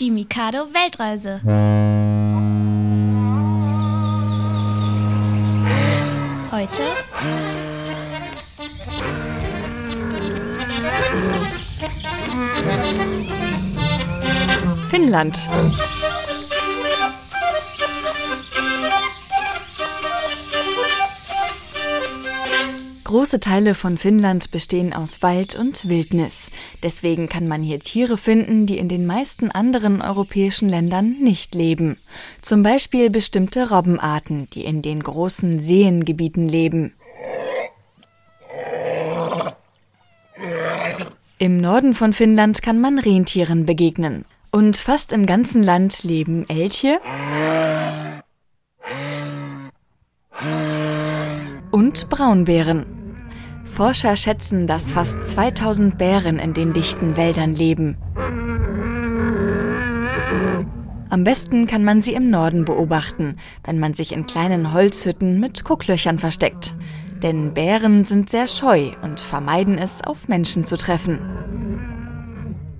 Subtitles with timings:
[0.00, 1.40] Die Mikado Weltreise.
[6.50, 6.82] Heute
[14.90, 15.36] Finnland.
[23.14, 26.50] Große Teile von Finnland bestehen aus Wald und Wildnis.
[26.82, 31.96] Deswegen kann man hier Tiere finden, die in den meisten anderen europäischen Ländern nicht leben.
[32.42, 36.94] Zum Beispiel bestimmte Robbenarten, die in den großen Seengebieten leben.
[41.38, 44.24] Im Norden von Finnland kann man Rentieren begegnen.
[44.50, 46.98] Und fast im ganzen Land leben Elche
[51.70, 52.93] und Braunbären.
[53.74, 57.96] Forscher schätzen, dass fast 2000 Bären in den dichten Wäldern leben.
[61.10, 65.64] Am besten kann man sie im Norden beobachten, wenn man sich in kleinen Holzhütten mit
[65.64, 66.76] Gucklöchern versteckt.
[67.20, 71.18] Denn Bären sind sehr scheu und vermeiden es, auf Menschen zu treffen.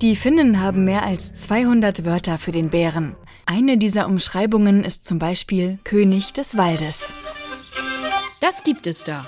[0.00, 3.16] Die Finnen haben mehr als 200 Wörter für den Bären.
[3.46, 7.12] Eine dieser Umschreibungen ist zum Beispiel König des Waldes.
[8.40, 9.26] Das gibt es da.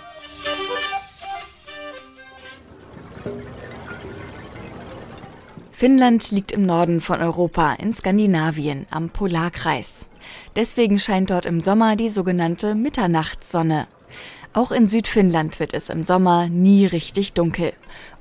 [5.78, 10.08] Finnland liegt im Norden von Europa, in Skandinavien, am Polarkreis.
[10.56, 13.86] Deswegen scheint dort im Sommer die sogenannte Mitternachtssonne.
[14.54, 17.74] Auch in Südfinnland wird es im Sommer nie richtig dunkel.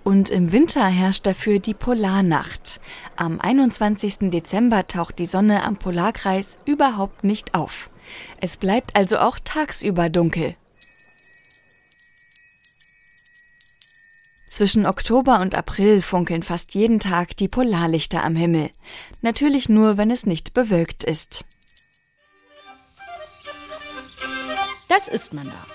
[0.03, 2.81] Und im Winter herrscht dafür die Polarnacht.
[3.15, 4.31] Am 21.
[4.31, 7.89] Dezember taucht die Sonne am Polarkreis überhaupt nicht auf.
[8.41, 10.57] Es bleibt also auch tagsüber dunkel.
[14.55, 18.69] Zwischen Oktober und April funkeln fast jeden Tag die Polarlichter am Himmel.
[19.21, 21.43] Natürlich nur, wenn es nicht bewölkt ist.
[24.87, 25.65] Das isst man da.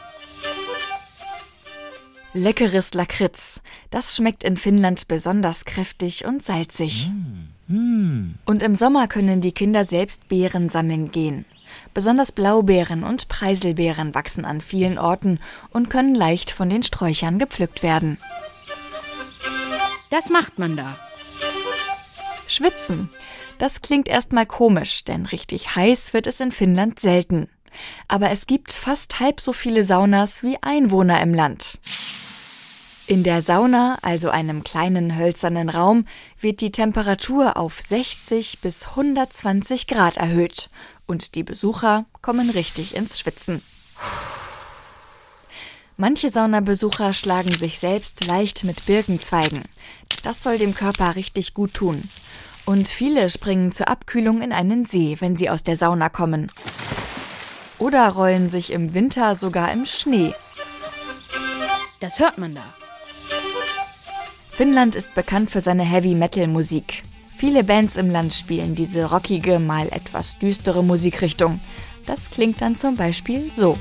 [2.33, 3.61] Leckeres Lakritz.
[3.91, 7.11] Das schmeckt in Finnland besonders kräftig und salzig.
[7.69, 11.45] Und im Sommer können die Kinder selbst Beeren sammeln gehen.
[11.93, 15.39] Besonders Blaubeeren und Preiselbeeren wachsen an vielen Orten
[15.69, 18.17] und können leicht von den Sträuchern gepflückt werden.
[20.11, 20.99] Das macht man da.
[22.47, 23.09] Schwitzen.
[23.59, 27.49] Das klingt erstmal komisch, denn richtig heiß wird es in Finnland selten.
[28.09, 31.79] Aber es gibt fast halb so viele Saunas wie Einwohner im Land.
[33.07, 36.07] In der Sauna, also einem kleinen hölzernen Raum,
[36.41, 40.71] wird die Temperatur auf 60 bis 120 Grad erhöht
[41.07, 43.63] und die Besucher kommen richtig ins Schwitzen.
[46.01, 49.61] Manche Saunabesucher schlagen sich selbst leicht mit Birkenzweigen.
[50.23, 52.03] Das soll dem Körper richtig gut tun.
[52.65, 56.51] Und viele springen zur Abkühlung in einen See, wenn sie aus der Sauna kommen.
[57.79, 60.33] Oder rollen sich im Winter sogar im Schnee.
[62.01, 62.65] Das hört man da.
[64.53, 67.03] Finnland ist bekannt für seine Heavy-Metal-Musik.
[67.37, 71.61] Viele Bands im Land spielen diese rockige, mal etwas düstere Musikrichtung.
[72.07, 73.77] Das klingt dann zum Beispiel so.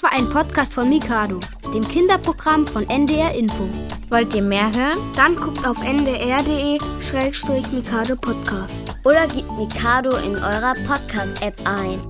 [0.00, 1.38] Das war ein Podcast von Mikado,
[1.74, 3.68] dem Kinderprogramm von NDR Info.
[4.08, 4.98] Wollt ihr mehr hören?
[5.14, 8.96] Dann guckt auf ndr.de-mikado Podcast.
[9.04, 12.00] Oder gebt Mikado in eurer Podcast-App ein.